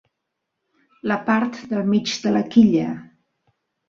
[1.11, 2.87] La part del mig de la quilla.